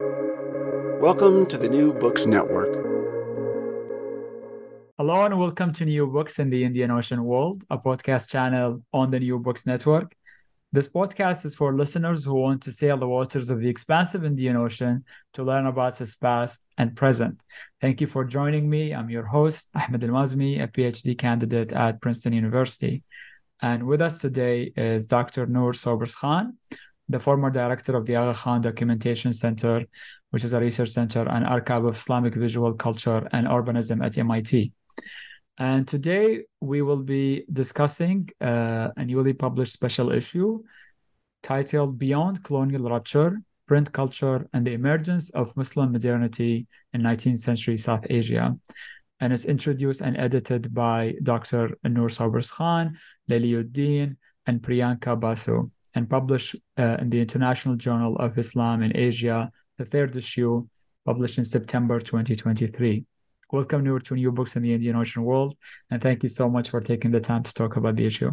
[0.00, 2.74] Welcome to the New Books Network.
[4.98, 9.12] Hello and welcome to New Books in the Indian Ocean World, a podcast channel on
[9.12, 10.16] the New Books Network.
[10.72, 14.56] This podcast is for listeners who want to sail the waters of the expansive Indian
[14.56, 17.40] Ocean to learn about its past and present.
[17.80, 18.92] Thank you for joining me.
[18.92, 23.04] I'm your host, Ahmed Al-Mazmi, a PhD candidate at Princeton University.
[23.62, 25.46] And with us today is Dr.
[25.46, 26.58] Nur Sobers-Khan,
[27.08, 29.84] the former director of the Aga Khan Documentation Center
[30.34, 34.72] which is a research center and archive of Islamic visual culture and urbanism at MIT.
[35.58, 40.60] And today we will be discussing uh, a newly published special issue
[41.44, 47.78] titled Beyond Colonial Rupture Print Culture and the Emergence of Muslim Modernity in 19th Century
[47.78, 48.58] South Asia.
[49.20, 51.78] And it's introduced and edited by Dr.
[51.84, 52.98] Nur Sobers-Khan,
[53.30, 54.16] Leliuddin,
[54.46, 59.84] and Priyanka Basu, and published uh, in the International Journal of Islam in Asia the
[59.84, 60.66] third issue,
[61.04, 63.04] published in September 2023.
[63.50, 65.56] Welcome, Nur, to New Books in the Indian Ocean World,
[65.90, 68.30] and thank you so much for taking the time to talk about the issue.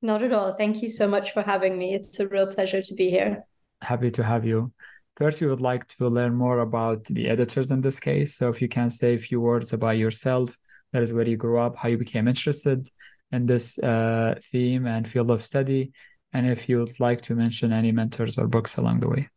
[0.00, 0.52] Not at all.
[0.52, 1.94] Thank you so much for having me.
[1.94, 3.44] It's a real pleasure to be here.
[3.82, 4.72] Happy to have you.
[5.16, 8.36] First, we would like to learn more about the editors in this case.
[8.36, 10.56] So, if you can say a few words about yourself,
[10.92, 12.88] that is where you grew up, how you became interested
[13.32, 15.92] in this uh, theme and field of study,
[16.32, 19.28] and if you would like to mention any mentors or books along the way.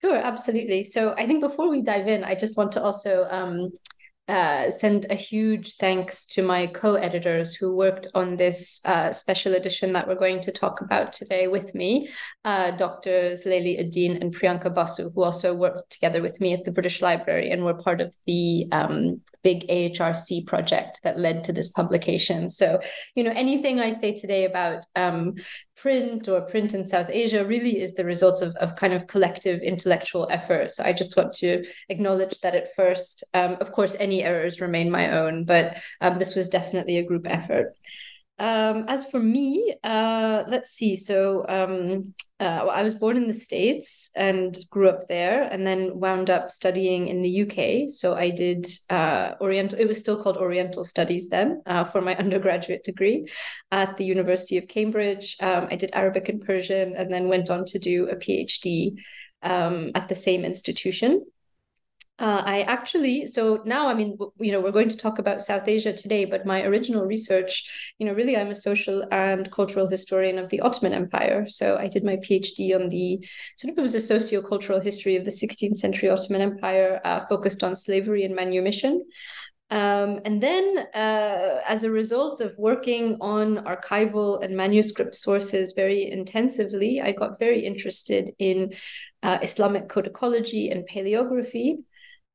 [0.00, 0.84] Sure, absolutely.
[0.84, 3.72] So I think before we dive in, I just want to also um,
[4.28, 9.94] uh, send a huge thanks to my co-editors who worked on this uh, special edition
[9.94, 12.10] that we're going to talk about today with me,
[12.44, 16.70] uh, Doctors Layli Uddin and Priyanka Basu, who also worked together with me at the
[16.70, 21.70] British Library and were part of the um, big AHRC project that led to this
[21.70, 22.50] publication.
[22.50, 22.80] So,
[23.14, 25.36] you know, anything I say today about um,
[25.80, 29.60] print or print in South Asia really is the result of, of kind of collective
[29.60, 30.72] intellectual effort.
[30.72, 34.90] So I just want to acknowledge that at first, um, of course, any errors remain
[34.90, 37.74] my own, but um, this was definitely a group effort.
[38.38, 40.94] Um, as for me, uh, let's see.
[40.94, 45.66] So um, uh, well, I was born in the States and grew up there, and
[45.66, 47.88] then wound up studying in the UK.
[47.88, 52.16] So I did uh, Oriental, it was still called Oriental Studies then uh, for my
[52.24, 53.26] undergraduate degree
[53.72, 55.36] at the University of Cambridge.
[55.40, 58.94] Um, I did Arabic and Persian, and then went on to do a PhD
[59.42, 61.24] um, at the same institution.
[62.18, 65.68] Uh, I actually, so now, I mean, you know, we're going to talk about South
[65.68, 70.36] Asia today, but my original research, you know, really, I'm a social and cultural historian
[70.36, 71.46] of the Ottoman Empire.
[71.48, 73.24] So I did my PhD on the
[73.56, 77.62] sort of, it was a socio-cultural history of the 16th century Ottoman Empire, uh, focused
[77.62, 79.04] on slavery and manumission.
[79.70, 86.10] Um, and then, uh, as a result of working on archival and manuscript sources very
[86.10, 88.72] intensively, I got very interested in
[89.22, 91.76] uh, Islamic codicology and paleography.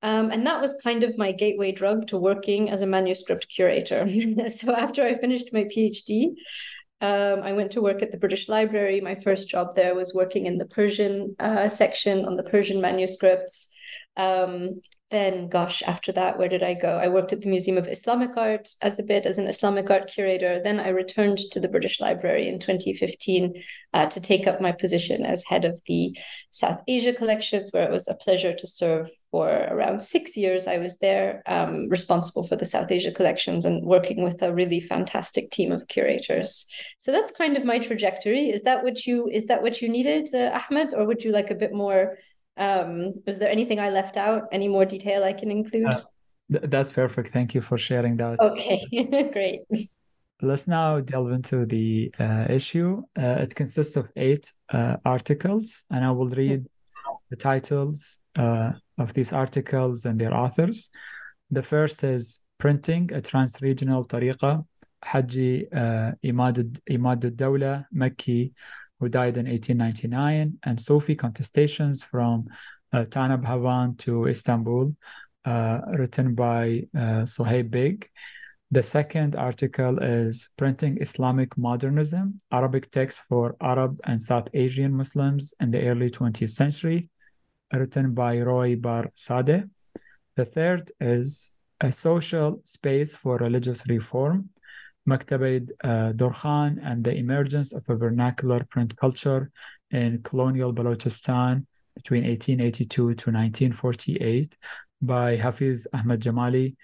[0.03, 4.05] Um, and that was kind of my gateway drug to working as a manuscript curator.
[4.49, 6.33] so after I finished my PhD,
[6.99, 9.01] um, I went to work at the British Library.
[9.01, 13.73] My first job there was working in the Persian uh, section on the Persian manuscripts.
[14.15, 14.81] Um,
[15.13, 18.35] then gosh after that where did i go i worked at the museum of islamic
[18.35, 22.01] art as a bit as an islamic art curator then i returned to the british
[22.01, 23.53] library in 2015
[23.93, 26.17] uh, to take up my position as head of the
[26.49, 30.77] south asia collections where it was a pleasure to serve for around six years i
[30.77, 35.49] was there um, responsible for the south asia collections and working with a really fantastic
[35.49, 36.51] team of curators
[36.99, 40.25] so that's kind of my trajectory is that what you is that what you needed
[40.35, 42.15] uh, ahmed or would you like a bit more
[42.57, 44.43] um, was there anything I left out?
[44.51, 45.87] Any more detail I can include?
[45.87, 46.01] Uh,
[46.51, 47.29] th- that's perfect.
[47.29, 48.39] Thank you for sharing that.
[48.39, 49.61] Okay, great.
[50.41, 53.01] Let's now delve into the uh, issue.
[53.17, 56.65] Uh, it consists of eight uh, articles, and I will read
[57.33, 60.89] the titles uh, of these articles and their authors.
[61.49, 64.63] The first is Printing a Trans-Regional Tariqa,
[65.03, 68.51] Haji uh, Imad, Imad Dawla Makki
[68.99, 72.47] who died in 1899, and Sufi contestations from
[72.93, 74.95] uh, Thana Bhawan to Istanbul,
[75.43, 77.25] uh, written by uh,
[77.73, 78.05] Baig.
[78.69, 85.53] The second article is Printing Islamic Modernism, Arabic Texts for Arab and South Asian Muslims
[85.59, 87.09] in the early 20th century,
[87.73, 89.69] written by Roy Bar Sadeh.
[90.35, 94.49] The third is A Social Space for Religious Reform,
[95.09, 99.51] Maktabid uh, Dorkhan and the emergence of a vernacular print culture
[99.91, 101.65] in colonial Balochistan
[101.95, 104.57] between 1882 to 1948
[105.01, 106.75] by Hafiz Ahmad Jamali.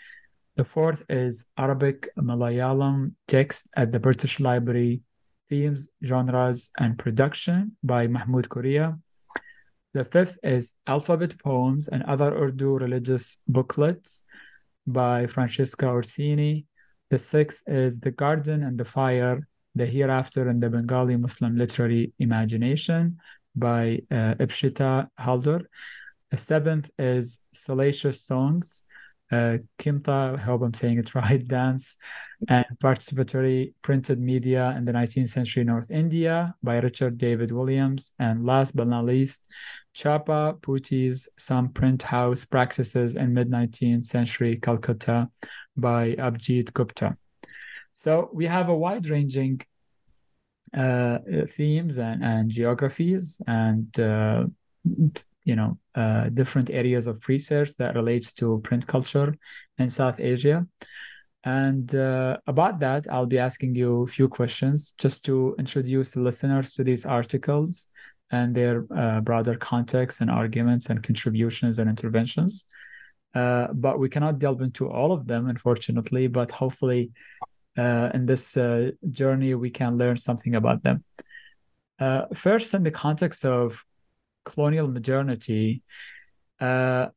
[0.58, 5.02] The fourth is Arabic Malayalam text at the British Library,
[5.48, 9.00] themes, genres, and production by Mahmood Kooria.
[9.94, 14.26] The fifth is Alphabet Poems and Other Urdu Religious Booklets
[14.86, 16.66] by Francesca Orsini.
[17.10, 22.14] The sixth is The Garden and the Fire, The Hereafter in the Bengali Muslim Literary
[22.20, 23.18] Imagination
[23.56, 25.68] by uh, Epsita Halder.
[26.30, 28.84] The seventh is Salacious Songs,
[29.32, 31.98] uh, Khemta, I hope I'm saying it right, dance
[32.48, 38.14] and participatory printed media in the 19th century North India by Richard David Williams.
[38.20, 39.46] And last but not least,
[39.94, 45.30] Chapa Putties, some print house practices in mid 19th century Calcutta
[45.76, 47.18] by Abhijit Gupta.
[47.94, 49.62] So we have a wide ranging
[50.74, 54.46] uh, themes and, and geographies and uh,
[55.44, 59.36] you know uh, different areas of research that relates to print culture
[59.78, 60.66] in South Asia.
[61.46, 66.22] And uh, about that, I'll be asking you a few questions just to introduce the
[66.22, 67.92] listeners to these articles
[68.32, 72.66] and their uh, broader context and arguments and contributions and interventions.
[73.34, 76.28] Uh, but we cannot delve into all of them, unfortunately.
[76.28, 77.12] But hopefully,
[77.78, 81.04] uh, in this uh, journey, we can learn something about them.
[82.00, 83.84] Uh, first, in the context of
[84.46, 85.84] colonial modernity,
[86.60, 87.08] uh,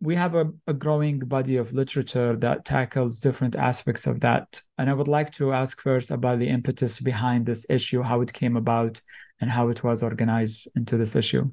[0.00, 4.60] we have a, a, growing body of literature that tackles different aspects of that.
[4.78, 8.32] And I would like to ask first about the impetus behind this issue, how it
[8.32, 9.00] came about,
[9.40, 11.50] and how it was organized into this issue.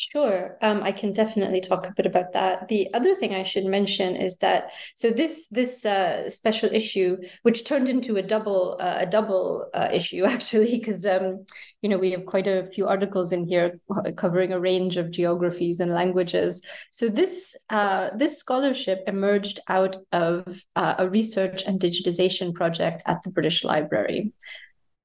[0.00, 2.68] Sure, um, I can definitely talk a bit about that.
[2.68, 7.64] The other thing I should mention is that so this this uh, special issue, which
[7.64, 11.44] turned into a double uh, a double uh, issue actually, because um,
[11.82, 13.80] you know we have quite a few articles in here
[14.14, 16.62] covering a range of geographies and languages.
[16.92, 23.24] So this uh, this scholarship emerged out of uh, a research and digitization project at
[23.24, 24.32] the British Library.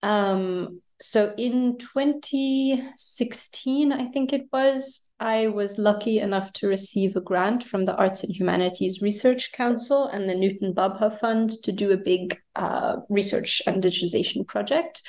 [0.04, 7.22] Um, so in 2016, I think it was, I was lucky enough to receive a
[7.22, 11.92] grant from the Arts and Humanities Research Council and the Newton Bhabha Fund to do
[11.92, 15.02] a big uh, research and digitization project.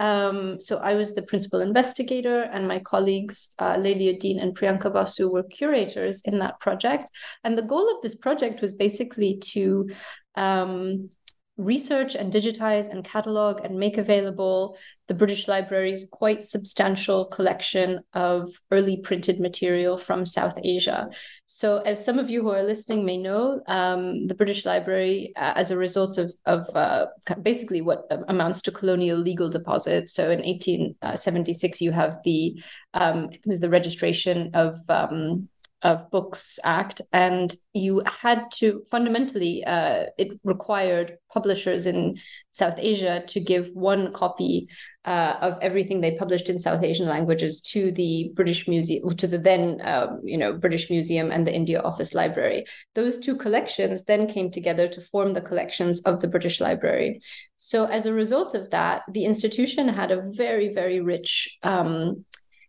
[0.00, 4.92] Um, so I was the principal investigator, and my colleagues uh, Layli Uddin and Priyanka
[4.92, 7.08] Basu were curators in that project.
[7.44, 9.88] And the goal of this project was basically to
[10.34, 11.10] um,
[11.58, 18.54] research and digitize and catalog and make available the British Library's quite substantial collection of
[18.70, 21.10] early printed material from South Asia.
[21.46, 25.54] So, as some of you who are listening may know, um, the British Library, uh,
[25.56, 27.06] as a result of, of uh,
[27.42, 32.62] basically what amounts to colonial legal deposits, so in 1876, you have the
[32.94, 35.48] um, it was the registration of um,
[35.82, 42.16] of Books Act, and you had to fundamentally, uh, it required publishers in
[42.52, 44.68] South Asia to give one copy
[45.04, 49.38] uh, of everything they published in South Asian languages to the British Museum, to the
[49.38, 52.64] then, um, you know, British Museum and the India Office Library.
[52.94, 57.20] Those two collections then came together to form the collections of the British Library.
[57.56, 62.24] So as a result of that, the institution had a very, very rich um,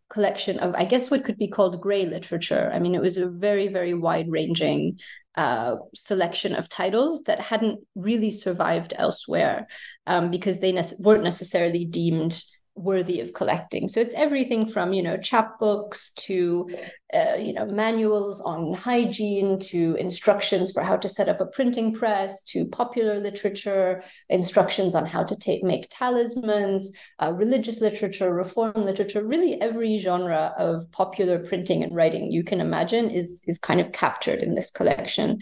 [0.10, 2.72] collection of, I guess, what could be called gray literature.
[2.74, 5.00] I mean, it was a very, very wide ranging
[5.36, 9.68] uh, selection of titles that hadn't really survived elsewhere
[10.08, 12.42] um, because they ne- weren't necessarily deemed
[12.80, 13.88] worthy of collecting.
[13.88, 16.70] So it's everything from you know chapbooks to
[17.14, 21.94] uh, you know manuals on hygiene to instructions for how to set up a printing
[21.94, 28.74] press to popular literature, instructions on how to take make talismans, uh, religious literature, reform
[28.76, 29.24] literature.
[29.24, 33.92] Really, every genre of popular printing and writing you can imagine is is kind of
[33.92, 35.40] captured in this collection.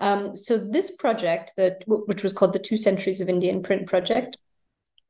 [0.00, 4.38] Um, so this project, that which was called the Two Centuries of Indian Print Project,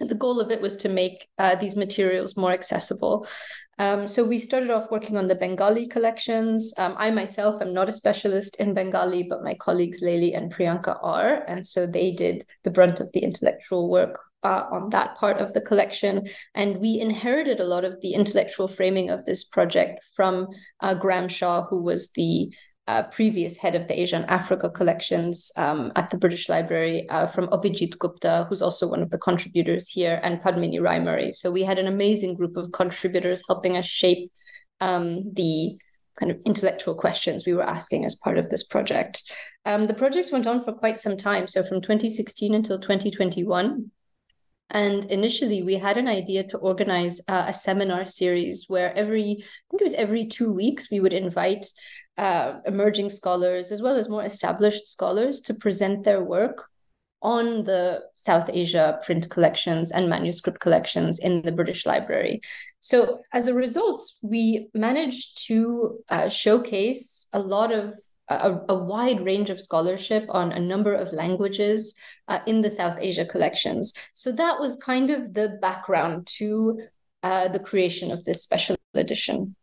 [0.01, 3.27] the goal of it was to make uh, these materials more accessible.
[3.79, 6.75] Um, so we started off working on the Bengali collections.
[6.77, 10.99] Um, I myself am not a specialist in Bengali, but my colleagues Layli and Priyanka
[11.03, 15.39] are, and so they did the brunt of the intellectual work uh, on that part
[15.39, 16.27] of the collection.
[16.55, 20.49] And we inherited a lot of the intellectual framing of this project from
[20.81, 22.53] uh, Graham Shaw, who was the
[22.91, 27.47] uh, previous head of the Asian Africa collections um, at the British Library uh, from
[27.49, 31.79] Abhijit Gupta, who's also one of the contributors here, and Padmini Ray So we had
[31.79, 34.33] an amazing group of contributors helping us shape
[34.81, 35.79] um, the
[36.19, 39.23] kind of intellectual questions we were asking as part of this project.
[39.65, 43.89] Um, the project went on for quite some time, so from 2016 until 2021.
[44.71, 49.65] And initially, we had an idea to organize uh, a seminar series where every, I
[49.71, 51.67] think it was every two weeks, we would invite
[52.17, 56.69] uh, emerging scholars as well as more established scholars to present their work
[57.23, 62.41] on the South Asia print collections and manuscript collections in the British Library.
[62.81, 67.95] So, as a result, we managed to uh, showcase a lot of
[68.31, 71.95] a, a, wide range of scholarship on a number of languages
[72.29, 73.93] uh, in the South Asia collections.
[74.15, 76.81] So that was kind of the background to
[77.23, 79.57] uh, the creation of this special edition.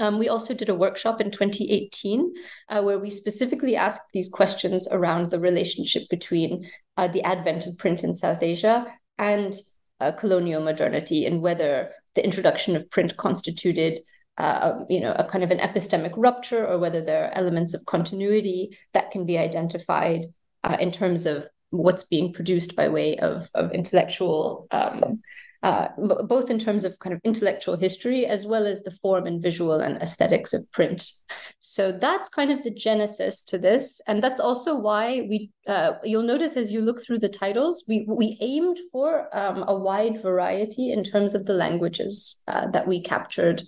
[0.00, 2.32] Um, we also did a workshop in 2018
[2.68, 6.64] uh, where we specifically asked these questions around the relationship between
[6.96, 8.86] uh, the advent of print in South Asia
[9.18, 9.54] and
[10.00, 13.98] uh, colonial modernity and whether the introduction of print constituted
[14.38, 17.84] uh, you know, a kind of an epistemic rupture, or whether there are elements of
[17.86, 20.24] continuity that can be identified
[20.64, 25.20] uh, in terms of what's being produced by way of, of intellectual um,
[25.62, 29.42] uh, both in terms of kind of intellectual history as well as the form and
[29.42, 31.10] visual and aesthetics of print.
[31.58, 36.22] So that's kind of the genesis to this, and that's also why we uh, you'll
[36.22, 40.92] notice as you look through the titles, we we aimed for um, a wide variety
[40.92, 43.62] in terms of the languages uh, that we captured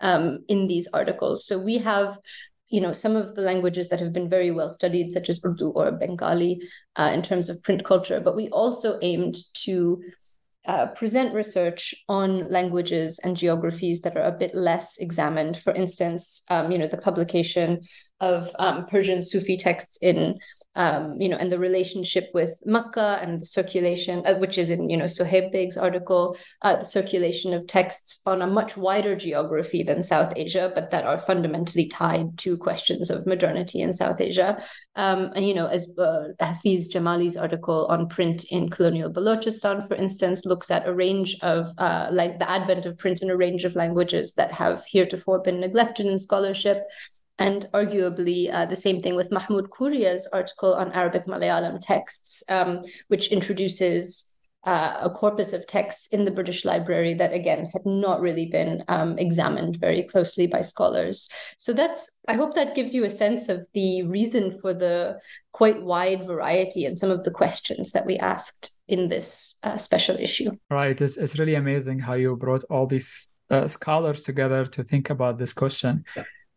[0.00, 1.46] um, in these articles.
[1.46, 2.18] So we have
[2.74, 5.70] you know some of the languages that have been very well studied such as urdu
[5.70, 6.60] or bengali
[6.96, 10.02] uh, in terms of print culture but we also aimed to
[10.66, 15.58] uh, present research on languages and geographies that are a bit less examined.
[15.58, 17.80] For instance, um, you know, the publication
[18.20, 20.38] of um, Persian Sufi texts in
[20.74, 24.90] um, you know, and the relationship with Makkah and the circulation, uh, which is in,
[24.90, 29.82] you know, Sohaib Baig's article, uh, the circulation of texts on a much wider geography
[29.82, 34.62] than South Asia, but that are fundamentally tied to questions of modernity in South Asia.
[34.96, 39.94] Um, and, you know, as uh, Hafiz Jamali's article on print in colonial Balochistan, for
[39.94, 43.64] instance, looks at a range of, uh, like the advent of print in a range
[43.64, 46.84] of languages that have heretofore been neglected in scholarship.
[47.38, 52.80] And arguably, uh, the same thing with Mahmood Kooria's article on Arabic Malayalam texts, um,
[53.08, 54.30] which introduces
[54.64, 58.82] uh, a corpus of texts in the British Library that, again, had not really been
[58.88, 61.28] um, examined very closely by scholars.
[61.58, 65.20] So that's, I hope that gives you a sense of the reason for the
[65.52, 70.16] quite wide variety and some of the questions that we asked in this uh, special
[70.16, 70.50] issue.
[70.70, 70.98] Right.
[70.98, 75.38] It's, it's really amazing how you brought all these uh, scholars together to think about
[75.38, 76.04] this question.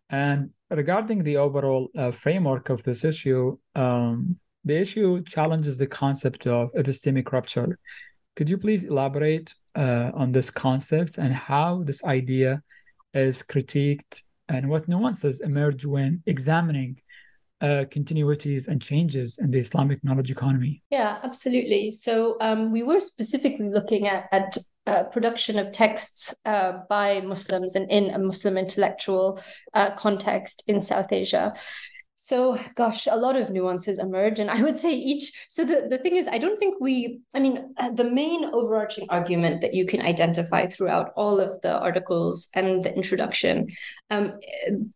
[0.10, 6.46] And regarding the overall uh, framework of this issue, um, the issue challenges the concept
[6.48, 7.80] of epistemic rupture.
[8.36, 12.62] Could you please elaborate uh, on this concept and how this idea
[13.14, 16.98] is critiqued and what nuances emerge when examining
[17.62, 20.84] uh, continuities and changes in the Islamic knowledge economy?
[20.90, 21.92] Yeah, absolutely.
[21.92, 27.76] So um, we were specifically looking at, at uh, production of texts uh, by Muslims
[27.76, 29.40] and in a Muslim intellectual
[29.74, 31.54] uh, context in South Asia.
[32.16, 34.40] So, gosh, a lot of nuances emerge.
[34.40, 35.46] And I would say each.
[35.50, 39.06] So, the, the thing is, I don't think we, I mean, uh, the main overarching
[39.10, 43.68] argument that you can identify throughout all of the articles and the introduction,
[44.10, 44.40] um,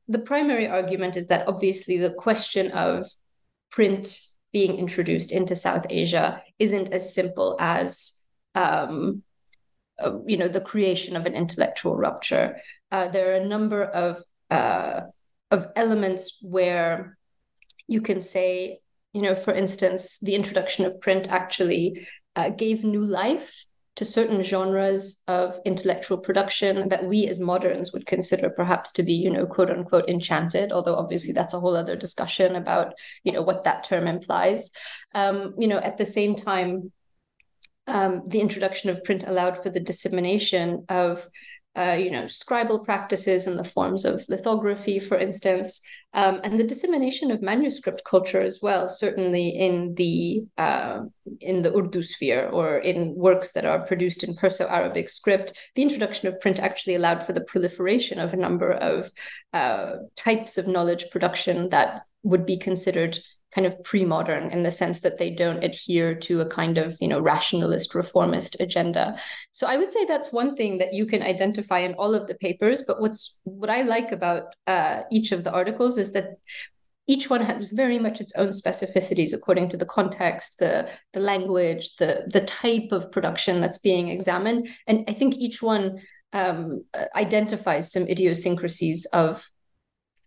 [0.07, 3.05] the primary argument is that obviously the question of
[3.69, 4.17] print
[4.51, 8.24] being introduced into South Asia isn't as simple as
[8.55, 9.21] um,
[10.03, 12.58] uh, you know the creation of an intellectual rupture.
[12.91, 15.01] Uh, there are a number of uh,
[15.50, 17.17] of elements where
[17.88, 18.79] you can say,
[19.13, 23.65] you know, for instance, the introduction of print actually uh, gave new life
[23.96, 29.13] to certain genres of intellectual production that we as moderns would consider perhaps to be,
[29.13, 32.93] you know, quote unquote enchanted, although obviously that's a whole other discussion about,
[33.24, 34.72] you know, what that term implies.
[35.13, 36.91] Um, you know, at the same time,
[37.88, 41.27] um, the introduction of print allowed for the dissemination of
[41.73, 45.81] uh, you know, scribal practices in the forms of lithography, for instance,
[46.13, 48.89] um, and the dissemination of manuscript culture as well.
[48.89, 51.01] Certainly in the uh,
[51.39, 56.27] in the Urdu sphere or in works that are produced in Perso-Arabic script, the introduction
[56.27, 59.09] of print actually allowed for the proliferation of a number of
[59.53, 63.17] uh, types of knowledge production that would be considered
[63.53, 67.08] kind of pre-modern in the sense that they don't adhere to a kind of you
[67.08, 69.17] know rationalist reformist agenda.
[69.51, 72.36] So i would say that's one thing that you can identify in all of the
[72.36, 76.38] papers but what's what i like about uh, each of the articles is that
[77.08, 81.96] each one has very much its own specificities according to the context the the language
[81.98, 84.70] the the type of production that's being examined.
[84.88, 86.00] And i think each one
[86.34, 89.50] um, identifies some idiosyncrasies of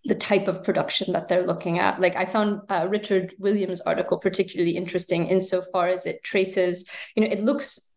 [0.04, 2.00] the type of production that they're looking at.
[2.00, 6.84] Like I found uh, Richard Williams' article particularly interesting insofar as it traces,
[7.16, 7.92] you know, it looks,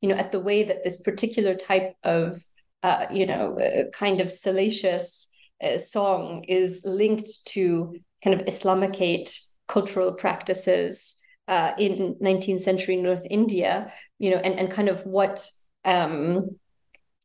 [0.00, 2.44] you know, at the way that this particular type of,
[2.82, 5.32] uh, you know, uh, kind of salacious
[5.62, 13.24] uh, song is linked to kind of Islamicate cultural practices uh, in 19th century North
[13.30, 15.48] India, you know, and, and kind of what,
[15.84, 16.50] um,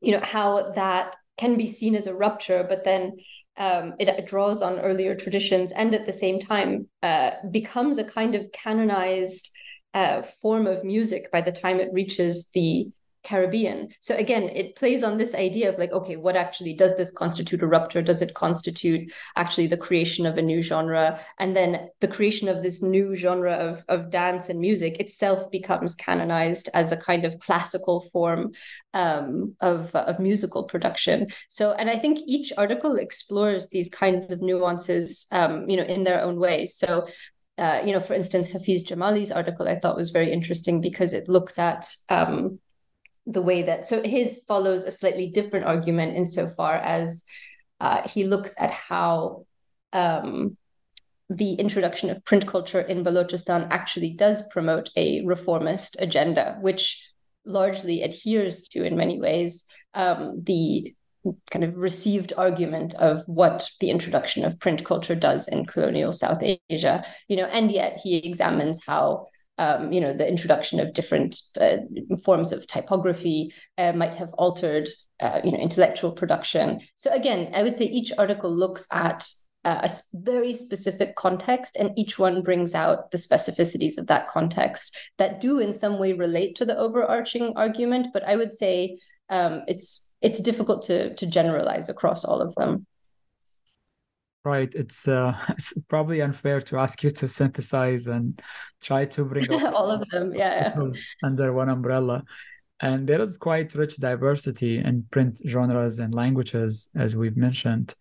[0.02, 3.18] you know, how that can be seen as a rupture, but then
[3.60, 8.34] um, it draws on earlier traditions and at the same time uh, becomes a kind
[8.34, 9.52] of canonized
[9.94, 12.90] uh, form of music by the time it reaches the
[13.30, 13.90] Caribbean.
[14.00, 17.62] So again, it plays on this idea of like, okay, what actually does this constitute
[17.62, 18.02] a rupture?
[18.02, 21.20] Does it constitute actually the creation of a new genre?
[21.38, 25.94] And then the creation of this new genre of, of dance and music itself becomes
[25.94, 28.54] canonized as a kind of classical form
[28.96, 31.28] um, of, of musical production.
[31.50, 36.04] So, and I think each article explores these kinds of nuances, um, you know, in
[36.04, 36.66] their own way.
[36.66, 37.06] So
[37.60, 41.28] uh, you know, for instance, Hafiz Jamali's article I thought was very interesting because it
[41.28, 42.60] looks at um,
[43.30, 47.24] the way that so his follows a slightly different argument insofar as
[47.80, 49.46] uh, he looks at how
[49.94, 50.58] um,
[51.30, 57.12] the introduction of print culture in Balochistan actually does promote a reformist agenda, which
[57.46, 60.94] largely adheres to, in many ways, um, the
[61.52, 66.42] kind of received argument of what the introduction of print culture does in colonial South
[66.70, 67.06] Asia.
[67.28, 69.28] You know, and yet he examines how
[69.60, 71.78] um, you know, the introduction of different uh,
[72.24, 74.88] forms of typography uh, might have altered,
[75.20, 76.80] uh, you know, intellectual production.
[76.96, 79.30] So again, I would say each article looks at
[79.66, 84.98] uh, a very specific context, and each one brings out the specificities of that context
[85.18, 88.08] that do, in some way, relate to the overarching argument.
[88.14, 88.98] But I would say
[89.30, 92.86] um, it's it's difficult to to generalize across all of them.
[94.46, 94.74] Right.
[94.74, 98.42] It's uh, it's probably unfair to ask you to synthesize and
[98.82, 100.76] try to bring all of them, yeah,
[101.24, 102.24] under one umbrella.
[102.82, 107.94] And there is quite rich diversity in print genres and languages, as we've mentioned.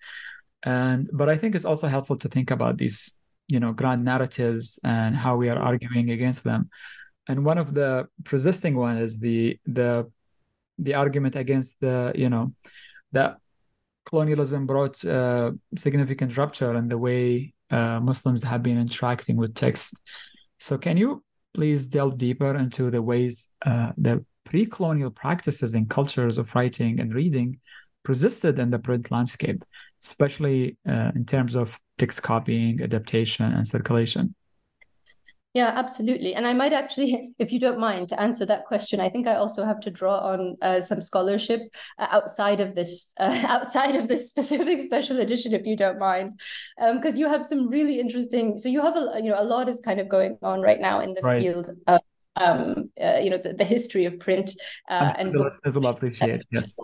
[0.62, 4.78] And but I think it's also helpful to think about these, you know, grand narratives
[4.84, 6.70] and how we are arguing against them.
[7.28, 10.08] And one of the persisting one is the the
[10.78, 12.54] the argument against the, you know,
[13.10, 13.38] that
[14.08, 20.00] colonialism brought uh, significant rupture in the way uh, Muslims have been interacting with text.
[20.58, 21.22] So, can you
[21.54, 27.00] please delve deeper into the ways uh, the pre colonial practices and cultures of writing
[27.00, 27.58] and reading
[28.04, 29.62] persisted in the print landscape,
[30.02, 34.34] especially uh, in terms of text copying, adaptation, and circulation?
[35.58, 36.36] Yeah, absolutely.
[36.36, 39.34] And I might actually, if you don't mind, to answer that question, I think I
[39.34, 41.62] also have to draw on uh, some scholarship
[41.98, 46.38] uh, outside of this, uh, outside of this specific special edition, if you don't mind,
[46.76, 48.56] because um, you have some really interesting.
[48.56, 51.00] So you have a, you know, a lot is kind of going on right now
[51.00, 51.42] in the right.
[51.42, 52.00] field of
[52.36, 54.52] um, uh, you know, the, the, history of print.
[54.88, 56.44] Uh, and the listeners will appreciate.
[56.52, 56.78] Yes.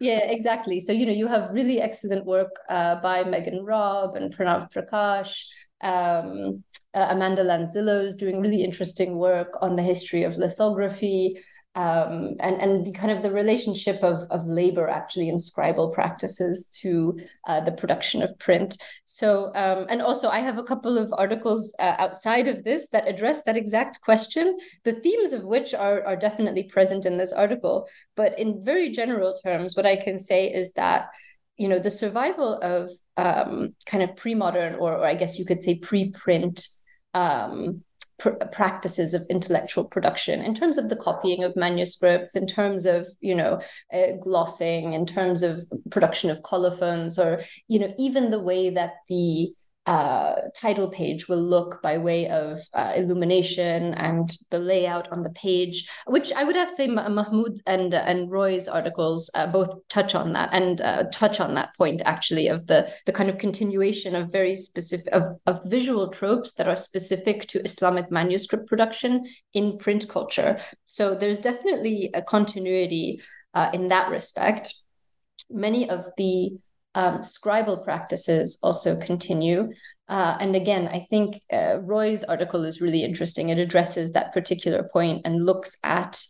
[0.00, 0.80] yeah, exactly.
[0.80, 5.44] So you know, you have really excellent work uh, by Megan Robb and Pranav Prakash.
[5.82, 6.64] Um,
[6.96, 11.36] Uh, Amanda Lanzillo is doing really interesting work on the history of lithography
[11.74, 17.18] um, and and kind of the relationship of of labor actually in scribal practices to
[17.46, 18.78] uh, the production of print.
[19.04, 23.06] So um, and also I have a couple of articles uh, outside of this that
[23.06, 24.56] address that exact question.
[24.84, 29.34] The themes of which are are definitely present in this article, but in very general
[29.44, 31.10] terms, what I can say is that
[31.58, 35.62] you know the survival of um, kind of pre-modern or, or I guess you could
[35.62, 36.66] say pre-print
[37.16, 37.82] um,
[38.18, 43.08] pr- practices of intellectual production in terms of the copying of manuscripts in terms of
[43.20, 43.60] you know
[43.92, 48.96] uh, glossing in terms of production of colophons or you know even the way that
[49.08, 49.52] the
[49.86, 55.30] uh, title page will look by way of uh, illumination and the layout on the
[55.30, 60.32] page, which I would have say Mahmood and and Roy's articles uh, both touch on
[60.32, 64.32] that and uh, touch on that point actually of the the kind of continuation of
[64.32, 70.08] very specific of, of visual tropes that are specific to Islamic manuscript production in print
[70.08, 70.58] culture.
[70.84, 73.20] So there's definitely a continuity
[73.54, 74.74] uh, in that respect.
[75.48, 76.58] Many of the
[76.96, 79.70] um, scribal practices also continue.
[80.08, 83.50] Uh, and again, I think uh, Roy's article is really interesting.
[83.50, 86.24] It addresses that particular point and looks at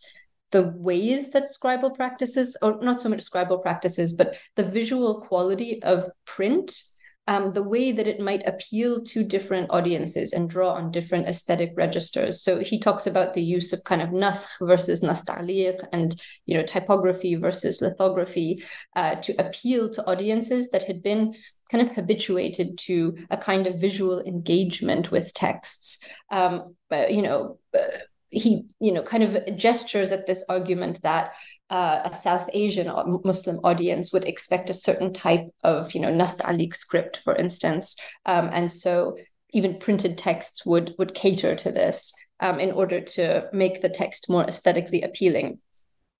[0.51, 5.81] the ways that scribal practices, or not so much scribal practices, but the visual quality
[5.83, 6.83] of print
[7.27, 11.73] um, the way that it might appeal to different audiences and draw on different aesthetic
[11.75, 12.41] registers.
[12.41, 16.63] So he talks about the use of kind of naskh versus nastaliq and you know
[16.63, 18.63] typography versus lithography
[18.95, 21.35] uh, to appeal to audiences that had been
[21.69, 25.99] kind of habituated to a kind of visual engagement with texts.
[26.31, 27.59] Um, but, you know.
[27.77, 27.97] Uh,
[28.29, 31.31] he you know kind of gestures at this argument that
[31.69, 32.91] uh, a south asian
[33.23, 37.95] muslim audience would expect a certain type of you know nastaliq script for instance.
[38.25, 39.17] Um, and so
[39.51, 44.29] even printed texts would would cater to this um, in order to make the text
[44.29, 45.59] more aesthetically appealing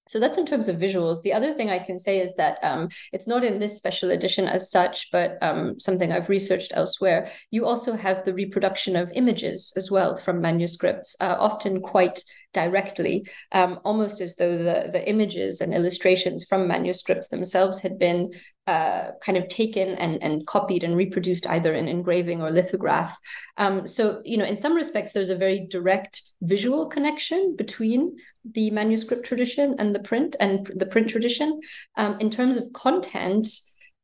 [0.07, 1.21] so that's in terms of visuals.
[1.21, 4.47] The other thing I can say is that um, it's not in this special edition
[4.47, 7.29] as such, but um, something I've researched elsewhere.
[7.51, 12.21] You also have the reproduction of images as well from manuscripts, uh, often quite
[12.53, 18.31] directly, um, almost as though the, the images and illustrations from manuscripts themselves had been
[18.67, 23.17] uh, kind of taken and, and copied and reproduced either in engraving or lithograph.
[23.55, 28.17] Um, so, you know, in some respects, there's a very direct visual connection between
[28.53, 31.61] the manuscript tradition and the print and the print tradition.
[31.95, 33.47] Um, in terms of content,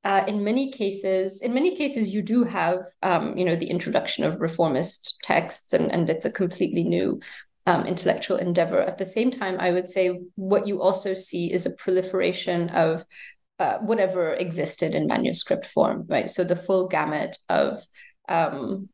[0.06, 4.24] uh, in many cases, in many cases, you do have, um, you know, the introduction
[4.24, 7.20] of reformist texts, and, and it's a completely new
[7.66, 8.80] um, intellectual endeavor.
[8.80, 13.06] At the same time, I would say what you also see is a proliferation of
[13.60, 16.30] uh, whatever existed in manuscript form, right?
[16.30, 17.86] So the full gamut of
[18.28, 18.90] um,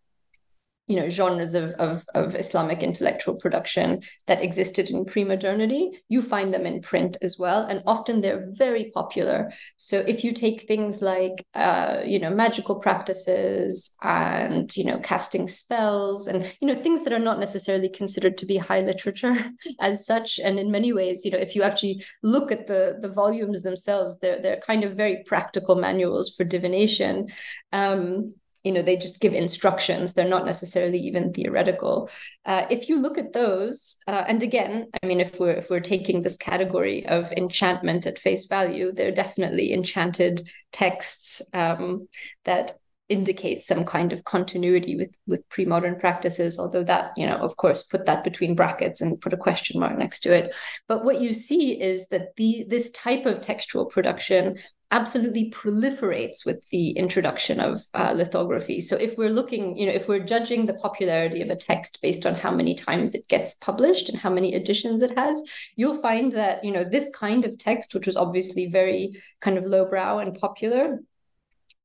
[0.90, 6.52] you know genres of, of, of Islamic intellectual production that existed in pre-modernity, you find
[6.52, 9.52] them in print as well, and often they're very popular.
[9.78, 15.48] So if you take things like uh, you know magical practices and you know casting
[15.48, 19.36] spells and you know things that are not necessarily considered to be high literature
[19.80, 23.10] as such, and in many ways, you know if you actually look at the the
[23.10, 27.28] volumes themselves, they're they're kind of very practical manuals for divination.
[27.72, 30.14] Um, you know they just give instructions.
[30.14, 32.10] They're not necessarily even theoretical.
[32.46, 35.80] Uh, if you look at those uh, and again i mean if we're if we're
[35.80, 40.42] taking this category of enchantment at face value they're definitely enchanted
[40.72, 42.02] texts um,
[42.46, 42.74] that
[43.10, 47.84] indicate some kind of continuity with with pre-modern practices although that you know of course
[47.84, 50.54] put that between brackets and put a question mark next to it.
[50.88, 54.58] But what you see is that the this type of textual production
[54.92, 58.82] absolutely proliferates with the introduction of uh, lithography.
[58.82, 62.26] So if we're looking, you know, if we're judging the popularity of a text based
[62.26, 65.42] on how many times it gets published and how many editions it has,
[65.76, 69.66] you'll find that, you know, this kind of text, which was obviously very kind of
[69.66, 71.00] lowbrow and popular,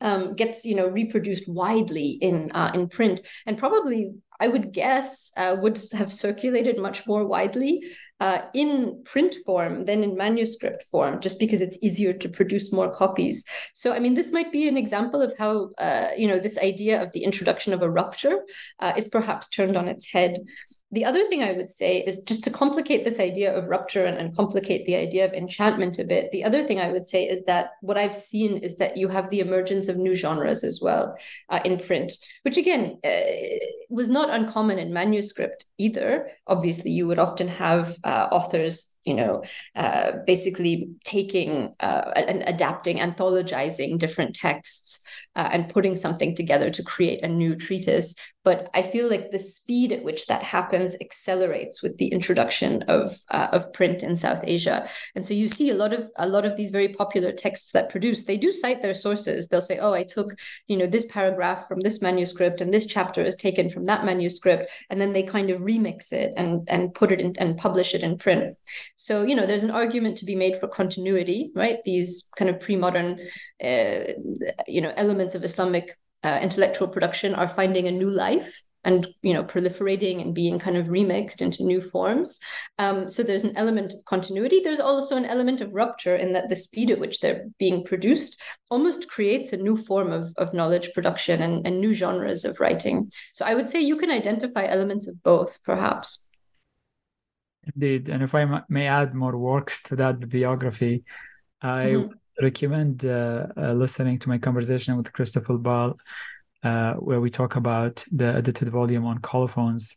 [0.00, 5.32] um, gets you know reproduced widely in uh, in print and probably I would guess
[5.36, 7.82] uh, would have circulated much more widely
[8.20, 12.90] uh, in print form than in manuscript form, just because it's easier to produce more
[12.90, 13.44] copies.
[13.74, 17.02] So, I mean, this might be an example of how uh, you know this idea
[17.02, 18.38] of the introduction of a rupture
[18.80, 20.36] uh, is perhaps turned on its head
[20.94, 24.16] the other thing I would say is just to complicate this idea of rupture and,
[24.16, 26.30] and, complicate the idea of enchantment a bit.
[26.30, 29.30] The other thing I would say is that what I've seen is that you have
[29.30, 31.16] the emergence of new genres as well
[31.50, 33.20] uh, in print, which again uh,
[33.90, 36.30] was not uncommon in manuscript either.
[36.46, 39.42] Obviously, you would often have uh, authors you know,
[39.76, 45.04] uh, basically taking uh, and adapting, anthologizing different texts
[45.36, 48.14] uh, and putting something together to create a new treatise.
[48.44, 53.16] But I feel like the speed at which that happens accelerates with the introduction of
[53.30, 54.86] uh, of print in South Asia.
[55.14, 57.88] And so you see a lot of a lot of these very popular texts that
[57.88, 58.24] produce.
[58.24, 59.48] They do cite their sources.
[59.48, 60.34] They'll say, "Oh, I took
[60.66, 64.70] you know this paragraph from this manuscript, and this chapter is taken from that manuscript,"
[64.90, 68.02] and then they kind of remix it and and put it in and publish it
[68.02, 68.56] in print.
[68.96, 71.78] So you know, there's an argument to be made for continuity, right?
[71.84, 73.20] These kind of pre-modern,
[73.62, 74.12] uh,
[74.66, 79.32] you know, elements of Islamic uh, intellectual production are finding a new life and you
[79.32, 82.38] know proliferating and being kind of remixed into new forms.
[82.78, 84.60] Um, so there's an element of continuity.
[84.60, 88.40] There's also an element of rupture in that the speed at which they're being produced
[88.70, 93.10] almost creates a new form of, of knowledge production and, and new genres of writing.
[93.32, 96.23] So i would say you can identify elements of both perhaps
[97.74, 98.08] indeed.
[98.08, 101.04] And if i may add more works to that bibliography
[101.62, 102.44] i mm-hmm.
[102.44, 105.96] recommend uh, uh, listening to my conversation with Christopher Bahl,
[106.62, 109.96] uh, where we talk about the edited volume on colophons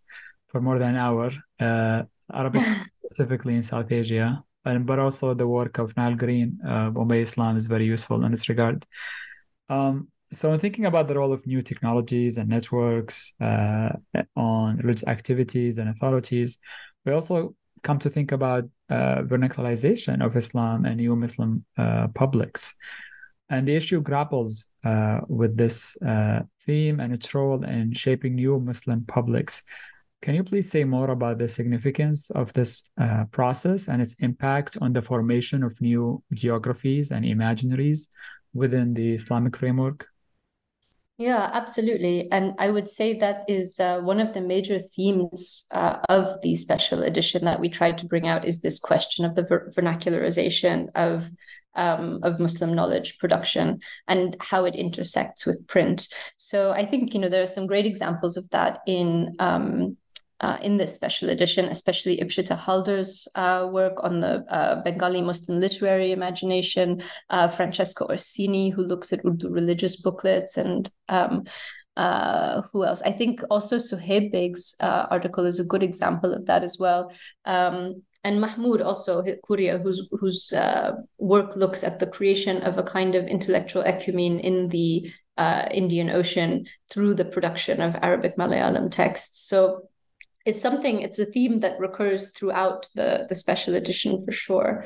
[0.50, 2.04] for more than an hour, uh,
[2.34, 2.64] Arabic
[3.06, 7.58] specifically in South Asia, and but also the work of Nile Green, uh, Bombay Islam,
[7.58, 8.86] is very useful in this regard.
[9.70, 13.90] Um, so, in thinking about the role of new technologies and networks uh,
[14.36, 16.60] on religious activities and authorities,
[17.08, 22.76] we also come to think about uh, vernacularization of Islam and new Muslim uh, publics.
[23.50, 28.60] And the issue grapples uh, with this uh, theme and its role in shaping new
[28.60, 29.64] Muslim publics.
[30.22, 34.78] Can you please say more about the significance of this uh, process and its impact
[34.82, 38.10] on the formation of new geographies and imaginaries
[38.54, 40.08] within the Islamic framework?
[41.18, 42.32] Yeah, absolutely.
[42.32, 46.54] And I would say that is uh, one of the major themes uh, of the
[46.54, 50.90] special edition that we tried to bring out is this question of the ver- vernacularization
[50.96, 51.30] of
[51.74, 56.08] um, of Muslim knowledge production and how it intersects with print.
[56.38, 59.98] So I think you know there are some great examples of that in um,
[60.40, 65.60] uh, in this special edition, especially Epsita Halder's uh, work on the uh, Bengali Muslim
[65.60, 71.46] literary imagination, uh, Francesca Orsini, who looks at Urdu religious booklets, and um,
[71.96, 73.02] uh, who else?
[73.02, 77.12] I think also Sohaib Baig's uh, article is a good example of that as well.
[77.46, 80.54] Um, and Mahmood also Kooria, whose whose
[81.18, 85.12] work looks at the creation of a kind of intellectual ecumene in the
[85.72, 89.48] Indian Ocean through the production of Arabic Malayalam texts.
[89.48, 89.88] So
[90.48, 94.86] it's something it's a theme that recurs throughout the the special edition for sure.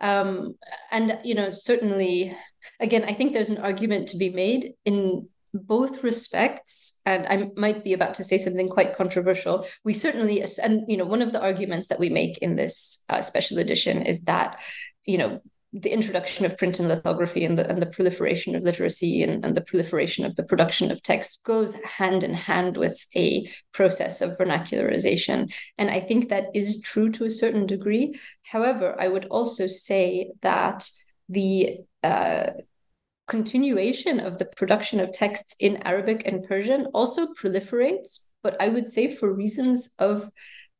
[0.00, 0.54] Um,
[0.90, 2.34] and you know certainly
[2.78, 7.84] again i think there's an argument to be made in both respects and i might
[7.84, 9.66] be about to say something quite controversial.
[9.84, 13.20] We certainly and you know one of the arguments that we make in this uh,
[13.20, 14.60] special edition is that
[15.04, 19.22] you know the introduction of print and lithography and the, and the proliferation of literacy
[19.22, 23.48] and, and the proliferation of the production of text goes hand in hand with a
[23.72, 25.52] process of vernacularization.
[25.78, 28.18] And I think that is true to a certain degree.
[28.42, 30.88] However, I would also say that
[31.28, 32.50] the uh,
[33.28, 38.90] continuation of the production of texts in Arabic and Persian also proliferates, but I would
[38.90, 40.30] say for reasons of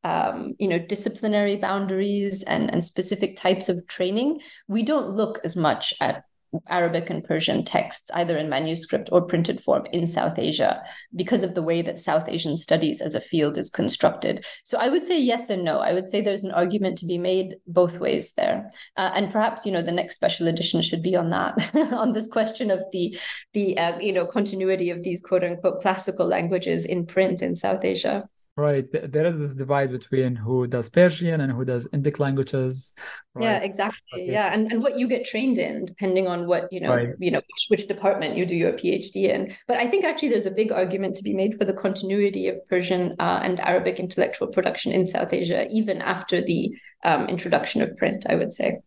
[0.03, 5.55] um, you know disciplinary boundaries and and specific types of training we don't look as
[5.55, 6.25] much at
[6.67, 10.83] Arabic and Persian texts, either in manuscript or printed form in South Asia,
[11.15, 14.45] because of the way that South Asian studies as a field is constructed.
[14.63, 15.79] So I would say yes and no.
[15.79, 19.65] I would say there's an argument to be made both ways there, uh, and perhaps
[19.65, 23.17] you know the next special edition should be on that, on this question of the
[23.53, 27.85] the uh, you know continuity of these quote unquote classical languages in print in South
[27.85, 28.27] Asia.
[28.61, 28.85] Right.
[28.91, 32.93] There is this divide between who does Persian and who does Indic languages.
[33.33, 33.45] Right?
[33.45, 34.21] Yeah, exactly.
[34.21, 34.31] Okay.
[34.31, 34.53] Yeah.
[34.53, 37.09] And, and what you get trained in, depending on what, you know, right.
[37.17, 39.51] you know, which, which department you do your PhD in.
[39.67, 42.59] But I think actually there's a big argument to be made for the continuity of
[42.67, 46.71] Persian uh, and Arabic intellectual production in South Asia, even after the
[47.03, 48.81] um, introduction of print, I would say.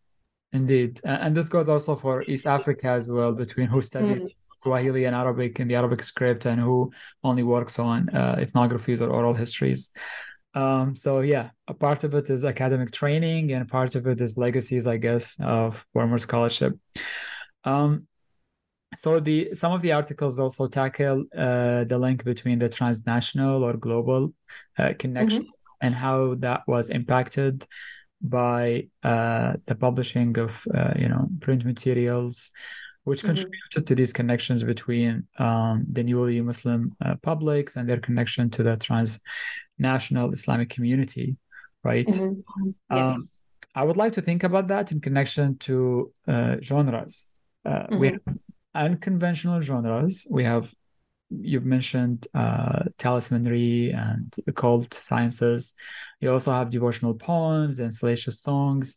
[0.54, 1.00] Indeed.
[1.02, 4.46] And this goes also for East Africa as well, between who studies mm.
[4.54, 6.92] Swahili and Arabic in the Arabic script and who
[7.24, 9.90] only works on uh, ethnographies or oral histories.
[10.54, 14.38] Um, so yeah, a part of it is academic training and part of it is
[14.38, 16.78] legacies, I guess, of former scholarship.
[17.64, 18.06] Um,
[18.94, 23.72] so the some of the articles also tackle uh, the link between the transnational or
[23.72, 24.32] global
[24.78, 25.86] uh, connections mm-hmm.
[25.86, 27.66] and how that was impacted
[28.24, 32.50] by uh, the publishing of uh, you know print materials,
[33.04, 33.28] which mm-hmm.
[33.28, 38.62] contributed to these connections between um, the newly Muslim uh, publics and their connection to
[38.62, 41.37] the transnational Islamic community,
[41.84, 42.06] right?
[42.06, 42.70] Mm-hmm.
[42.90, 43.42] Um, yes.
[43.74, 47.30] I would like to think about that in connection to uh, genres.
[47.64, 47.98] Uh, mm-hmm.
[47.98, 48.20] We have
[48.74, 50.26] unconventional genres.
[50.30, 50.72] We have
[51.42, 55.74] you've mentioned uh, talismanry and occult sciences.
[56.20, 58.96] You also have devotional poems and salacious songs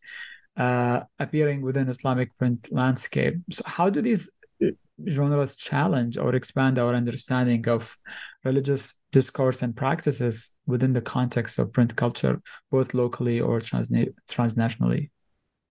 [0.56, 3.36] uh, appearing within Islamic print landscape.
[3.50, 4.28] So, how do these
[4.62, 4.68] uh,
[5.08, 7.96] genres challenge or expand our understanding of
[8.44, 15.10] religious discourse and practices within the context of print culture, both locally or transna- transnationally?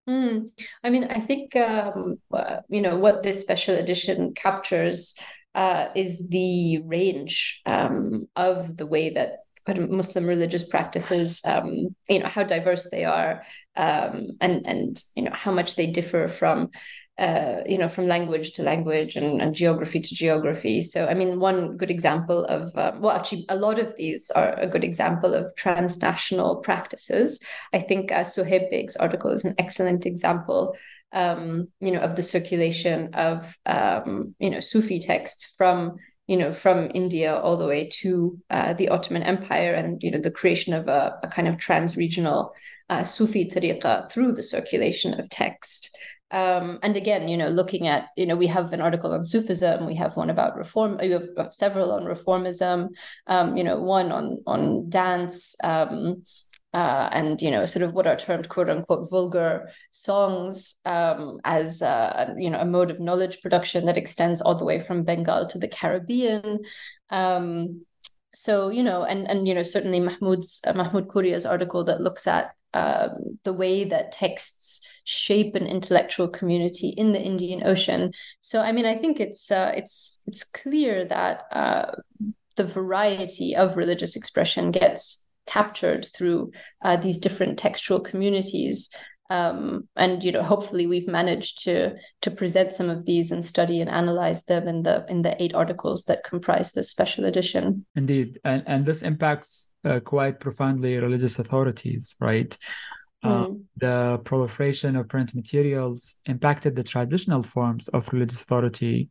[0.07, 0.47] Mm.
[0.83, 5.15] I mean, I think um, uh, you know what this special edition captures
[5.55, 12.27] uh, is the range um, of the way that Muslim religious practices, um, you know,
[12.27, 13.43] how diverse they are,
[13.75, 16.69] um, and and you know how much they differ from
[17.17, 20.81] uh, you know, from language to language and, and, geography to geography.
[20.81, 24.53] So, I mean, one good example of, um, well, actually, a lot of these are
[24.59, 27.39] a good example of transnational practices.
[27.73, 30.75] I think uh, Sohaib Baig's article is an excellent example,
[31.15, 35.95] um, you know, of the circulation of, um, you know, Sufi texts from
[36.27, 40.19] you know, from India all the way to uh, the Ottoman Empire and, you know,
[40.19, 42.51] the creation of a, a kind of trans-regional
[42.89, 45.95] uh, Sufi tariqa through the circulation of text.
[46.31, 49.85] Um, and again, you know, looking at, you know, we have an article on Sufism,
[49.85, 52.89] we have one about reform, we have several on reformism,
[53.27, 56.23] um, you know, one on on dance, um,
[56.75, 61.81] uh, and you know, sort of what are termed "quote unquote" vulgar songs um, as
[61.81, 65.47] uh, you know a mode of knowledge production that extends all the way from Bengal
[65.47, 66.59] to the Caribbean.
[67.09, 67.85] Um,
[68.33, 72.27] so you know, and and you know, certainly Mahmood's uh, Mahmood Kooria's article that looks
[72.27, 78.11] at um, the way that texts shape an intellectual community in the Indian Ocean.
[78.41, 81.95] So, I mean, I think it's uh, it's it's clear that uh,
[82.57, 86.51] the variety of religious expression gets captured through
[86.83, 88.89] uh, these different textual communities.
[89.29, 93.81] Um, and you know, hopefully, we've managed to to present some of these and study
[93.81, 97.85] and analyze them in the in the eight articles that comprise this special edition.
[97.95, 102.55] Indeed, and and this impacts uh, quite profoundly religious authorities, right?
[103.23, 103.63] Uh, mm.
[103.77, 109.09] the proliferation of print materials impacted the traditional forms of religious authority.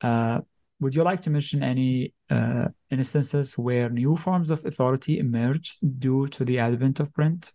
[0.00, 0.40] Uh,
[0.82, 6.26] would you like to mention any uh, instances where new forms of authority emerged due
[6.26, 7.52] to the advent of print?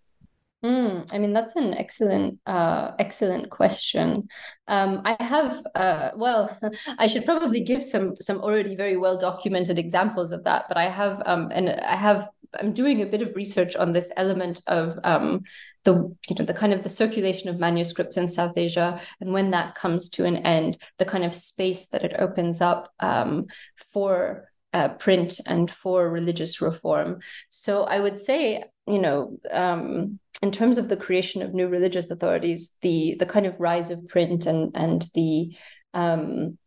[0.66, 4.28] Mm, I mean, that's an excellent, uh, excellent question.
[4.68, 6.58] Um, I have, uh, well,
[6.98, 10.66] I should probably give some some already very well documented examples of that.
[10.68, 14.12] But I have, um, and I have, I'm doing a bit of research on this
[14.18, 15.44] element of um,
[15.84, 15.94] the,
[16.28, 19.76] you know, the kind of the circulation of manuscripts in South Asia, and when that
[19.76, 24.90] comes to an end, the kind of space that it opens up um, for uh,
[24.90, 27.20] print and for religious reform.
[27.50, 32.12] So I would say, you know, um, in terms of the creation of new religious
[32.12, 35.56] authorities, the the kind of rise of print and and the
[35.94, 36.58] um,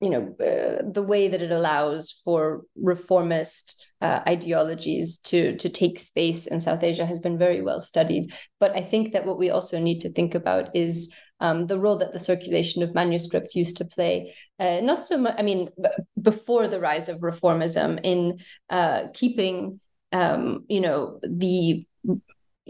[0.00, 5.98] you know uh, the way that it allows for reformist uh, ideologies to to take
[5.98, 8.32] space in South Asia has been very well studied.
[8.60, 11.96] But I think that what we also need to think about is um, the role
[11.98, 14.34] that the circulation of manuscripts used to play.
[14.58, 15.88] Uh, not so much, I mean, b-
[16.20, 19.80] before the rise of reformism in uh, keeping,
[20.12, 21.86] um, you know, the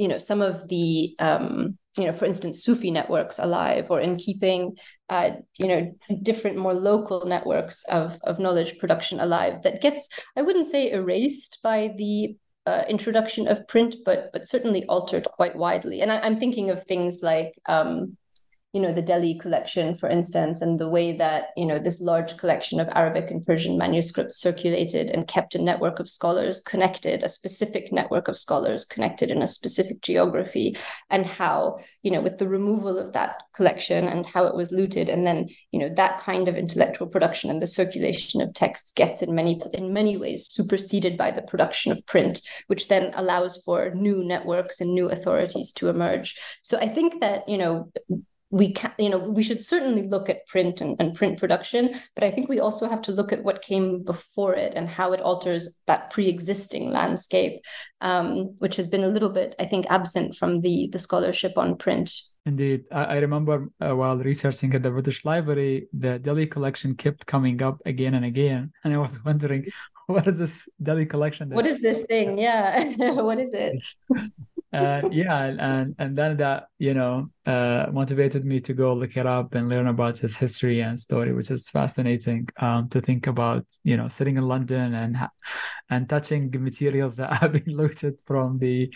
[0.01, 4.17] you know some of the um, you know for instance sufi networks alive or in
[4.17, 4.77] keeping
[5.11, 10.43] uh, you know different more local networks of of knowledge production alive that gets i
[10.43, 12.35] wouldn't say erased by the
[12.67, 16.03] uh, introduction of print but but certainly altered quite widely.
[16.03, 18.17] And I, am thinking of things like um,
[18.73, 22.37] you know the Delhi collection, for instance, and the way that you know this large
[22.37, 27.29] collection of Arabic and Persian manuscripts circulated and kept a network of scholars connected, a
[27.29, 30.77] specific network of scholars connected in a specific geography,
[31.11, 35.09] and how you know with the removal of that collection and how it was looted,
[35.09, 39.21] and then you know that kind of intellectual production and the circulation of texts gets
[39.21, 43.91] in many in many ways superseded by the production of print, which then allows for
[43.91, 46.39] new networks and new authorities to emerge.
[46.63, 47.91] So I think that you know
[48.51, 52.25] we can you know we should certainly look at print and, and print production but
[52.25, 55.21] i think we also have to look at what came before it and how it
[55.21, 57.61] alters that pre-existing landscape
[58.01, 61.77] um, which has been a little bit i think absent from the the scholarship on
[61.77, 62.11] print
[62.47, 67.27] Indeed, I, I remember uh, while researching at the British Library, the Delhi collection kept
[67.27, 69.67] coming up again and again, and I was wondering,
[70.07, 71.51] what is this Delhi collection?
[71.51, 72.39] What is this thing?
[72.39, 72.85] Yeah,
[73.23, 73.77] what is it?
[74.73, 79.27] uh, yeah, and and then that you know uh, motivated me to go look it
[79.27, 83.67] up and learn about his history and story, which is fascinating um, to think about.
[83.85, 85.17] You know, sitting in London and
[85.91, 88.93] and touching materials that have been looted from the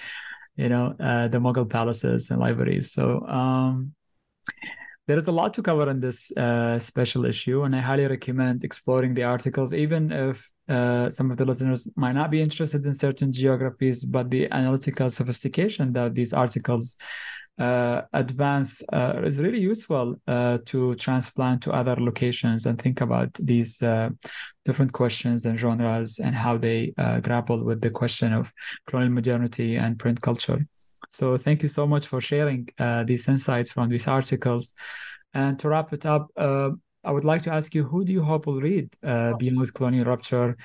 [0.56, 2.92] you know, uh, the Mughal palaces and libraries.
[2.92, 3.94] So um,
[5.06, 8.64] there is a lot to cover in this uh, special issue, and I highly recommend
[8.64, 12.94] exploring the articles, even if uh, some of the listeners might not be interested in
[12.94, 16.96] certain geographies, but the analytical sophistication that these articles
[17.58, 23.32] uh, advance uh, is really useful uh, to transplant to other locations and think about
[23.34, 24.10] these uh,
[24.64, 28.52] different questions and genres and how they grapple with the question of
[28.88, 30.58] colonial modernity and print culture.
[31.10, 34.72] So, thank you so much for sharing uh, these insights from these articles.
[35.32, 38.46] And to wrap it up, I would like to ask you who do you hope
[38.46, 40.56] will read Beyond Colonial Rupture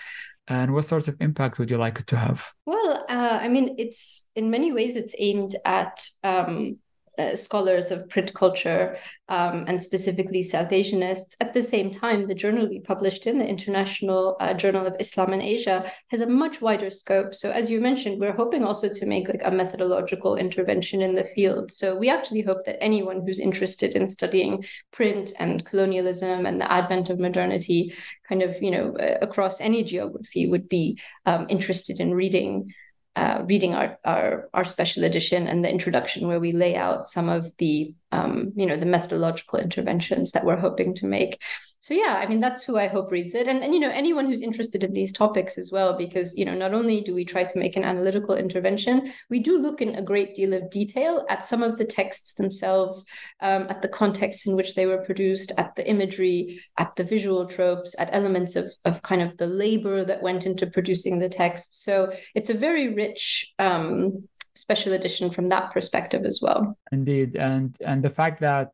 [0.49, 3.75] and what sort of impact would you like it to have well uh, i mean
[3.77, 6.77] it's in many ways it's aimed at um,
[7.19, 8.97] uh, scholars of print culture
[9.27, 11.35] um, and specifically South Asianists.
[11.41, 15.33] At the same time, the journal we published in the International uh, Journal of Islam
[15.33, 17.35] and Asia has a much wider scope.
[17.35, 21.25] So, as you mentioned, we're hoping also to make like a methodological intervention in the
[21.35, 21.71] field.
[21.71, 26.71] So, we actually hope that anyone who's interested in studying print and colonialism and the
[26.71, 27.93] advent of modernity,
[28.27, 32.73] kind of you know uh, across any geography, would be um, interested in reading
[33.19, 37.27] uh, reading our, our our special edition and the introduction where we lay out some
[37.27, 41.41] of the um, you know the methodological interventions that we're hoping to make
[41.79, 43.47] so yeah i mean that's who i hope reads it.
[43.47, 46.53] And, and you know anyone who's interested in these topics as well because you know
[46.53, 50.01] not only do we try to make an analytical intervention we do look in a
[50.01, 53.05] great deal of detail at some of the texts themselves
[53.41, 57.45] um, at the context in which they were produced at the imagery at the visual
[57.45, 61.83] tropes at elements of, of kind of the labor that went into producing the text.
[61.83, 66.77] So it's a very rich um, special edition from that perspective as well.
[66.91, 68.71] Indeed, and and the fact that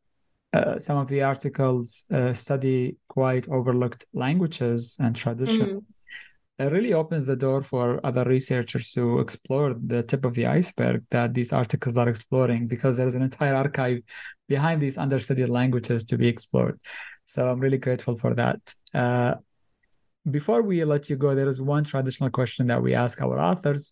[0.55, 5.93] uh, some of the articles uh, study quite overlooked languages and traditions.
[5.93, 6.65] Mm.
[6.65, 11.03] It really opens the door for other researchers to explore the tip of the iceberg
[11.09, 13.99] that these articles are exploring because there's an entire archive
[14.47, 16.79] behind these understudied languages to be explored.
[17.25, 18.61] So I'm really grateful for that.
[18.93, 19.35] Uh,
[20.29, 23.91] before we let you go, there is one traditional question that we ask our authors,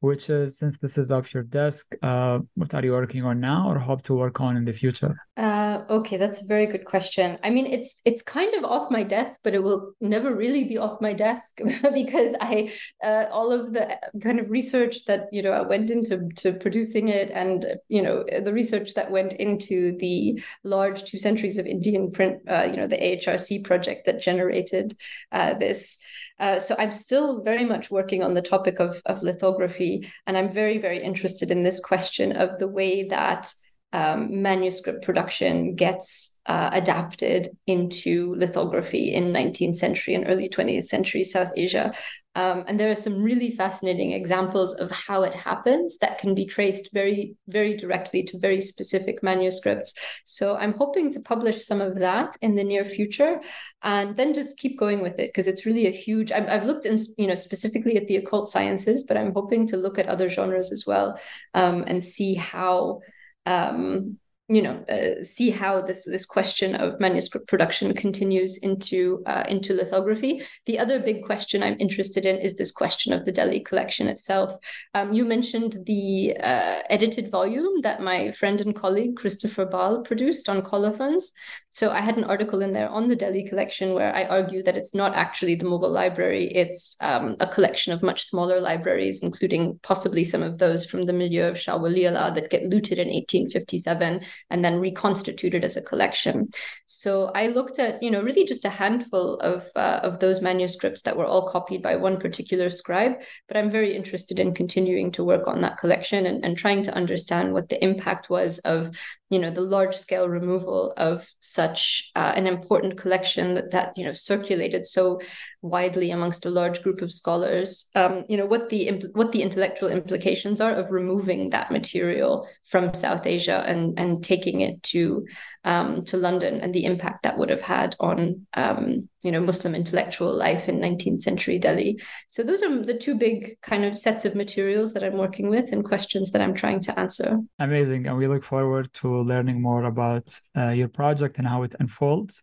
[0.00, 3.70] which is since this is off your desk, uh, what are you working on now
[3.70, 5.16] or hope to work on in the future?
[5.36, 7.38] Uh, okay, that's a very good question.
[7.42, 10.78] I mean, it's it's kind of off my desk, but it will never really be
[10.78, 11.58] off my desk
[11.92, 12.72] because I
[13.02, 17.08] uh, all of the kind of research that you know I went into to producing
[17.08, 22.12] it, and you know the research that went into the large two centuries of Indian
[22.12, 24.96] print, uh, you know, the AHRC project that generated
[25.32, 25.98] uh, this.
[26.38, 30.52] Uh, so I'm still very much working on the topic of, of lithography, and I'm
[30.52, 33.52] very, very interested in this question of the way that
[33.94, 41.22] um, manuscript production gets uh, adapted into lithography in 19th century and early 20th century
[41.22, 41.94] South Asia.
[42.34, 46.44] Um, and there are some really fascinating examples of how it happens that can be
[46.44, 49.94] traced very, very directly to very specific manuscripts.
[50.24, 53.40] So I'm hoping to publish some of that in the near future,
[53.82, 56.32] and then just keep going with it because it's really a huge.
[56.32, 59.76] I've, I've, looked in, you know, specifically at the occult sciences, but I'm hoping to
[59.76, 61.16] look at other genres as well
[61.54, 63.00] um, and see how
[63.46, 64.18] um,
[64.48, 69.72] you know uh, see how this this question of manuscript production continues into uh, into
[69.72, 70.42] lithography.
[70.66, 74.56] The other big question i'm interested in is this question of the delhi collection itself.
[74.92, 80.48] Um, you mentioned the uh, edited volume that my friend and colleague Christopher Bahl produced
[80.48, 81.32] on colophons
[81.70, 84.76] so i had an article in there on the delhi collection where i argue that
[84.76, 86.48] it's not actually the mughal library.
[86.54, 91.14] It's um, a collection of much smaller libraries including possibly some of those from the
[91.14, 94.20] milieu of shah waliullah that get looted in 1857
[94.50, 96.48] and then reconstituted as a collection.
[96.86, 101.02] So I looked at, you know, really just a handful of uh, of those manuscripts
[101.02, 103.20] that were all copied by one particular scribe.
[103.48, 106.94] But I'm very interested in continuing to work on that collection and, and trying to
[106.94, 108.96] understand what the impact was of
[109.34, 114.04] you know the large scale removal of such uh, an important collection that that you
[114.04, 115.20] know circulated so
[115.60, 119.88] widely amongst a large group of scholars um, you know what the what the intellectual
[119.88, 125.26] implications are of removing that material from south asia and and taking it to
[125.64, 129.74] um, to london and the impact that would have had on um, you know muslim
[129.74, 131.98] intellectual life in 19th century delhi.
[132.28, 135.72] So those are the two big kind of sets of materials that i'm working with
[135.72, 137.40] and questions that i'm trying to answer.
[137.58, 138.06] Amazing.
[138.06, 142.42] And we look forward to learning more about uh, your project and how it unfolds.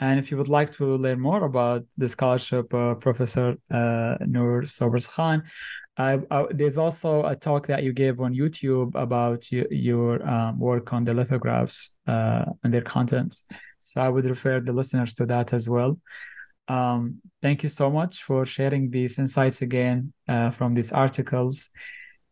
[0.00, 5.42] And if you would like to learn more about the scholarship, Professor uh, Nur Sobers-Khan,
[5.96, 10.60] I, I, there's also a talk that you gave on YouTube about you, your um,
[10.60, 13.48] work on the lithographs uh, and their contents.
[13.82, 15.98] So I would refer the listeners to that as well.
[16.68, 21.70] Um, thank you so much for sharing these insights again uh, from these articles.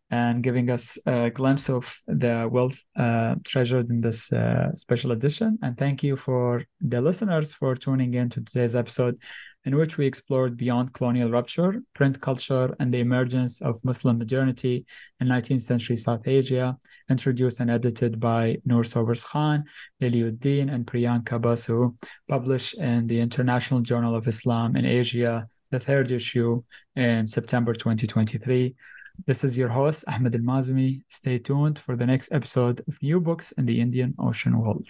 [0.09, 5.59] And giving us a glimpse of the wealth uh, treasured in this uh, special edition.
[5.61, 9.19] And thank you for the listeners for tuning in to today's episode,
[9.65, 14.85] in which we explored beyond colonial rupture, print culture, and the emergence of Muslim modernity
[15.19, 16.77] in 19th century South Asia,
[17.09, 19.65] introduced and edited by Nur Sobers-Khan,
[20.01, 21.93] Liliuddin, and Priyanka Basu,
[22.29, 26.63] published in the International Journal of Islam in Asia, the third issue
[26.95, 28.73] in September 2023.
[29.25, 31.03] This is your host, Ahmed Al Mazmi.
[31.09, 34.87] Stay tuned for the next episode of New Books in the Indian Ocean World.